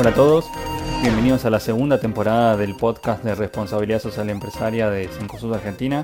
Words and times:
Hola 0.00 0.12
a 0.12 0.14
todos, 0.14 0.46
bienvenidos 1.02 1.44
a 1.44 1.50
la 1.50 1.60
segunda 1.60 2.00
temporada 2.00 2.56
del 2.56 2.74
podcast 2.74 3.22
de 3.22 3.34
responsabilidad 3.34 4.00
social 4.00 4.30
empresaria 4.30 4.88
de 4.88 5.08
Cencosud 5.08 5.52
Argentina. 5.52 6.02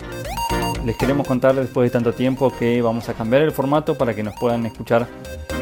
Les 0.85 0.99
queremos 0.99 1.27
contar 1.27 1.55
después 1.55 1.87
de 1.87 1.95
tanto 1.95 2.13
tiempo 2.13 2.53
que 2.59 2.83
vamos 2.83 3.09
a 3.09 3.15
cambiar 3.15 3.41
el 3.41 3.53
formato 3.53 3.97
para 3.97 4.15
que 4.15 4.23
nos 4.23 4.35
puedan 4.39 4.67
escuchar 4.67 5.07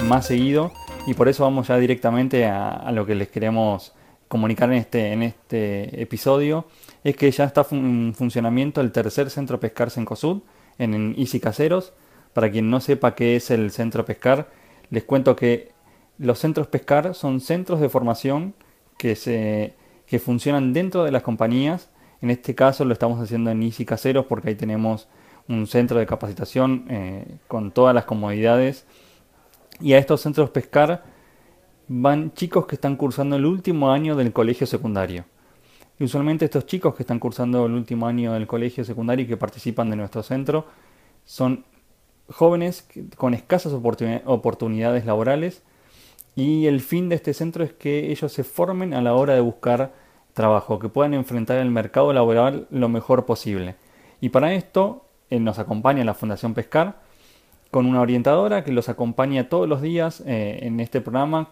más 0.06 0.26
seguido 0.26 0.72
y 1.06 1.14
por 1.14 1.28
eso 1.28 1.44
vamos 1.44 1.68
ya 1.68 1.78
directamente 1.78 2.44
a, 2.46 2.90
lo 2.90 3.06
que 3.06 3.14
les 3.14 3.28
queremos 3.28 3.92
comunicar 4.26 4.68
en 4.72 4.78
este, 4.78 5.12
en 5.12 5.22
este 5.22 6.02
episodio. 6.02 6.64
Es 7.04 7.14
que 7.14 7.30
ya 7.30 7.44
está 7.44 7.64
en 7.70 8.14
funcionamiento 8.16 8.80
el 8.80 8.90
tercer 8.90 9.30
centro 9.30 9.60
pescar 9.60 9.92
Cencosud 9.92 10.42
en 10.78 11.14
Easy 11.16 11.38
Caseros. 11.38 11.92
Para 12.32 12.50
quien 12.50 12.68
no 12.68 12.80
sepa 12.80 13.14
qué 13.14 13.36
es 13.36 13.52
el 13.52 13.70
centro 13.70 14.04
pescar, 14.04 14.48
les 14.90 15.04
cuento 15.04 15.36
que 15.36 15.73
los 16.18 16.38
centros 16.38 16.66
pescar 16.68 17.14
son 17.14 17.40
centros 17.40 17.80
de 17.80 17.88
formación 17.88 18.54
que, 18.98 19.16
se, 19.16 19.74
que 20.06 20.18
funcionan 20.18 20.72
dentro 20.72 21.04
de 21.04 21.10
las 21.10 21.22
compañías. 21.22 21.90
En 22.22 22.30
este 22.30 22.54
caso 22.54 22.84
lo 22.84 22.92
estamos 22.92 23.20
haciendo 23.20 23.50
en 23.50 23.62
Easy 23.62 23.84
Caseros 23.84 24.26
porque 24.26 24.50
ahí 24.50 24.54
tenemos 24.54 25.08
un 25.48 25.66
centro 25.66 25.98
de 25.98 26.06
capacitación 26.06 26.86
eh, 26.88 27.38
con 27.48 27.70
todas 27.70 27.94
las 27.94 28.04
comodidades. 28.04 28.86
Y 29.80 29.94
a 29.94 29.98
estos 29.98 30.20
centros 30.20 30.50
pescar 30.50 31.04
van 31.88 32.32
chicos 32.32 32.66
que 32.66 32.76
están 32.76 32.96
cursando 32.96 33.36
el 33.36 33.44
último 33.44 33.90
año 33.90 34.16
del 34.16 34.32
colegio 34.32 34.66
secundario. 34.66 35.24
Y 35.98 36.04
usualmente 36.04 36.44
estos 36.44 36.66
chicos 36.66 36.94
que 36.94 37.02
están 37.02 37.18
cursando 37.18 37.66
el 37.66 37.72
último 37.72 38.06
año 38.06 38.32
del 38.32 38.46
colegio 38.46 38.84
secundario 38.84 39.24
y 39.24 39.28
que 39.28 39.36
participan 39.36 39.90
de 39.90 39.96
nuestro 39.96 40.22
centro 40.22 40.66
son 41.24 41.64
jóvenes 42.28 42.88
con 43.16 43.34
escasas 43.34 43.72
oportunidades 43.72 45.04
laborales 45.04 45.62
y 46.36 46.66
el 46.66 46.80
fin 46.80 47.08
de 47.08 47.16
este 47.16 47.34
centro 47.34 47.64
es 47.64 47.72
que 47.72 48.10
ellos 48.10 48.32
se 48.32 48.44
formen 48.44 48.94
a 48.94 49.02
la 49.02 49.14
hora 49.14 49.34
de 49.34 49.40
buscar 49.40 49.92
trabajo, 50.32 50.78
que 50.78 50.88
puedan 50.88 51.14
enfrentar 51.14 51.58
el 51.58 51.70
mercado 51.70 52.12
laboral 52.12 52.66
lo 52.70 52.88
mejor 52.88 53.24
posible. 53.24 53.76
Y 54.20 54.30
para 54.30 54.54
esto 54.54 55.04
eh, 55.30 55.38
nos 55.38 55.58
acompaña 55.58 56.04
la 56.04 56.14
Fundación 56.14 56.54
Pescar 56.54 57.00
con 57.70 57.86
una 57.86 58.00
orientadora 58.00 58.64
que 58.64 58.72
los 58.72 58.88
acompaña 58.88 59.48
todos 59.48 59.68
los 59.68 59.80
días 59.80 60.22
eh, 60.26 60.60
en 60.62 60.80
este 60.80 61.00
programa, 61.00 61.50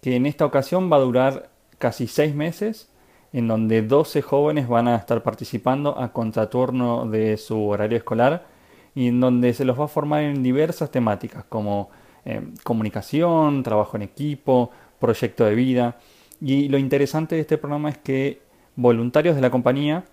que 0.00 0.16
en 0.16 0.26
esta 0.26 0.44
ocasión 0.44 0.90
va 0.92 0.96
a 0.96 1.00
durar 1.00 1.50
casi 1.78 2.06
seis 2.06 2.34
meses, 2.34 2.90
en 3.32 3.48
donde 3.48 3.82
12 3.82 4.22
jóvenes 4.22 4.68
van 4.68 4.88
a 4.88 4.96
estar 4.96 5.22
participando 5.22 5.98
a 5.98 6.12
contraturno 6.12 7.06
de 7.06 7.36
su 7.36 7.66
horario 7.66 7.98
escolar 7.98 8.46
y 8.94 9.08
en 9.08 9.20
donde 9.20 9.52
se 9.54 9.64
los 9.64 9.78
va 9.78 9.86
a 9.86 9.88
formar 9.88 10.22
en 10.22 10.42
diversas 10.42 10.90
temáticas 10.90 11.44
como 11.48 11.90
eh, 12.24 12.42
comunicación, 12.62 13.62
trabajo 13.62 13.96
en 13.96 14.02
equipo, 14.02 14.70
proyecto 14.98 15.44
de 15.44 15.54
vida. 15.54 15.98
Y 16.40 16.68
lo 16.68 16.78
interesante 16.78 17.34
de 17.34 17.42
este 17.42 17.58
programa 17.58 17.90
es 17.90 17.98
que 17.98 18.40
voluntarios 18.76 19.36
de 19.36 19.42
la 19.42 19.50
compañía 19.50 20.04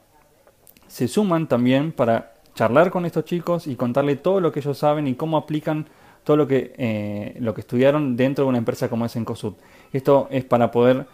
se 0.87 1.07
suman 1.07 1.47
también 1.47 1.91
para 1.91 2.33
charlar 2.53 2.91
con 2.91 3.05
estos 3.05 3.25
chicos 3.25 3.67
y 3.67 3.75
contarle 3.75 4.17
todo 4.17 4.41
lo 4.41 4.51
que 4.51 4.59
ellos 4.59 4.77
saben 4.77 5.07
y 5.07 5.15
cómo 5.15 5.37
aplican 5.37 5.87
todo 6.23 6.37
lo 6.37 6.47
que, 6.47 6.73
eh, 6.77 7.37
lo 7.39 7.53
que 7.53 7.61
estudiaron 7.61 8.15
dentro 8.15 8.43
de 8.45 8.49
una 8.49 8.57
empresa 8.57 8.89
como 8.89 9.05
es 9.05 9.15
Encosud. 9.15 9.53
Esto 9.93 10.27
es 10.29 10.43
para 10.45 10.69
poder 10.69 11.05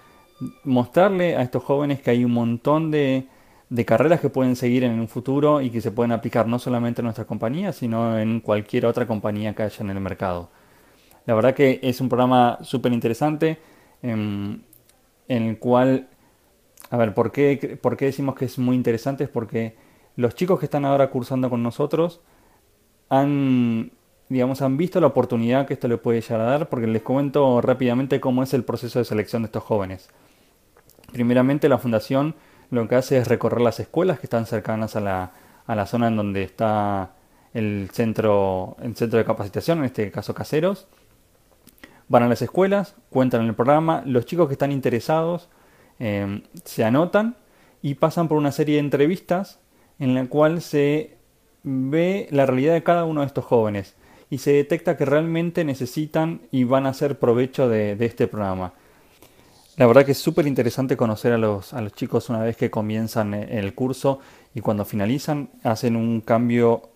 mostrarle 0.64 1.36
a 1.36 1.42
estos 1.42 1.64
jóvenes 1.64 2.02
que 2.02 2.11
hay 2.11 2.26
un 2.26 2.32
montón 2.32 2.92
de, 2.92 3.28
de 3.70 3.86
carreras 3.86 4.20
que 4.20 4.30
pueden 4.30 4.56
seguir 4.56 4.84
en 4.84 5.00
un 5.00 5.08
futuro 5.08 5.61
y 5.61 5.70
que 5.70 5.82
se 5.82 5.92
pueden 5.92 6.11
aplicar 6.11 6.48
no 6.48 6.59
solamente 6.59 7.02
en 7.02 7.06
nuestra 7.06 7.26
compañía, 7.26 7.72
sino 7.73 8.17
en 8.20 8.39
cualquier 8.39 8.86
otra 8.86 9.08
compañía 9.08 9.54
que 9.54 9.64
haya 9.64 9.84
en 9.84 9.89
el 9.89 10.00
mercado. 10.00 10.50
La 11.28 11.36
verdad 11.36 11.53
que 11.53 11.80
es 11.83 12.02
un 12.02 12.09
programa 12.09 12.58
súper 12.64 12.94
interesante 12.94 13.59
em, 14.02 14.61
en, 15.28 15.44
el 15.44 15.59
cual, 15.59 16.08
a 16.89 16.95
ver, 16.98 17.14
¿por 17.14 17.33
qué, 17.33 17.77
¿por 17.80 17.98
qué 17.98 18.05
decimos 18.05 18.33
que 18.33 18.45
es 18.45 18.58
muy 18.58 18.77
interesante? 18.77 19.26
Es 19.26 19.30
porque 19.30 19.76
los 20.15 20.36
chicos 20.36 20.58
que 20.58 20.65
están 20.65 20.86
ahora 20.86 21.10
cursando 21.10 21.49
con 21.49 21.61
nosotros 21.61 22.21
han, 23.10 23.92
digamos, 24.30 24.61
han 24.61 24.77
visto 24.77 25.02
la 25.02 25.08
oportunidad 25.08 25.67
que 25.67 25.73
esto 25.73 25.89
le 25.89 25.98
puede 25.98 26.21
llegar 26.21 26.39
a 26.39 26.45
dar, 26.45 26.70
porque 26.70 26.88
les 26.88 27.02
comento 27.02 27.59
rápidamente 27.59 28.21
cómo 28.21 28.42
es 28.42 28.54
el 28.54 28.64
proceso 28.64 28.99
de 28.99 29.05
selección 29.05 29.42
de 29.42 29.48
estos 29.48 29.64
jóvenes. 29.64 30.09
Primeramente, 31.11 31.67
la 31.67 31.77
fundación 31.77 32.36
lo 32.71 32.88
que 32.88 32.95
hace 32.95 33.17
es 33.17 33.27
recorrer 33.27 33.59
las 33.59 33.82
escuelas 33.82 34.20
que 34.20 34.27
están 34.27 34.45
cercanas 34.45 34.95
a 34.95 35.02
la, 35.02 35.33
a 35.65 35.76
la 35.76 35.86
zona 35.86 36.08
en 36.08 36.15
donde 36.15 36.44
está 36.44 37.11
el 37.54 37.89
centro, 37.92 38.77
el 38.82 38.95
centro 38.95 39.20
de 39.20 39.26
capacitación, 39.26 39.80
en 39.80 39.86
este 39.86 40.09
caso 40.09 40.33
caseros, 40.33 40.88
Van 42.10 42.23
a 42.23 42.30
las 42.30 42.42
escuelas, 42.42 42.95
cuentan 43.10 43.45
el 43.45 43.54
programa, 43.54 44.02
los 44.06 44.26
chicos 44.26 44.48
que 44.48 44.54
están 44.54 44.72
interesados 44.72 45.50
em, 46.00 46.44
se 46.64 46.86
anotan 46.86 47.36
y 47.82 47.95
pasan 47.95 48.28
por 48.28 48.38
una 48.38 48.52
serie 48.52 48.76
de 48.76 48.82
entrevistas 48.82 49.60
en 50.00 50.14
la 50.16 50.26
cual 50.28 50.62
se 50.62 51.18
ve 51.64 52.28
la 52.32 52.45
realidad 52.45 52.73
de 52.73 52.84
cada 52.84 53.04
uno 53.04 53.22
de 53.22 53.28
estos 53.28 53.45
jóvenes 53.45 53.95
y 54.30 54.40
se 54.40 54.52
detecta 54.54 54.98
que 54.98 55.06
realmente 55.06 55.64
necesitan 55.64 56.42
y 56.52 56.64
van 56.64 56.86
a 56.86 56.90
hacer 56.90 57.20
provecho 57.20 57.70
de, 57.70 57.98
este 58.00 58.28
programa. 58.28 58.74
La 59.78 59.86
verdad 59.86 60.06
que 60.06 60.14
es 60.14 60.18
súper 60.18 60.48
interesante 60.48 60.98
conocer 60.98 61.34
a 61.34 61.38
los, 61.38 61.74
a 61.74 61.82
los 61.82 61.94
chicos 61.94 62.30
una 62.30 62.39
vez 62.39 62.58
que 62.58 62.72
comienzan 62.72 63.34
eh, 63.34 63.60
el 63.60 63.74
curso 63.76 64.20
y 64.56 64.62
cuando 64.62 64.86
finalizan 64.86 65.50
hacen 65.64 65.95
un 65.95 66.22
cambio 66.22 66.89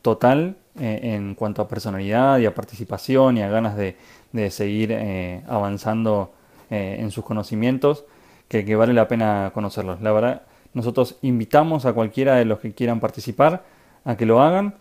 total 0.00 0.56
eh, 0.80 1.00
en 1.02 1.34
cuanto 1.34 1.62
a 1.62 1.68
personalidad 1.68 2.38
y 2.38 2.46
a 2.46 2.54
participación 2.54 3.36
y 3.36 3.42
a 3.42 3.48
ganas 3.48 3.76
de, 3.76 3.96
de 4.32 4.50
seguir 4.50 4.90
eh, 4.92 5.42
avanzando 5.46 6.32
eh, 6.70 6.96
en 6.98 7.10
sus 7.10 7.24
conocimientos, 7.24 8.04
que, 8.48 8.76
vale 8.76 8.92
la 8.92 9.08
pena 9.08 9.50
conocerlos. 9.54 10.00
La 10.02 10.12
verdad, 10.12 10.42
nosotros 10.74 11.16
invitamos 11.22 11.86
a 11.86 11.92
cualquiera 11.92 12.36
de 12.36 12.44
los 12.44 12.58
que 12.58 12.72
quieran 12.72 13.00
participar 13.00 13.64
a 14.04 14.16
que 14.16 14.26
lo 14.26 14.42
hagan. 14.42 14.74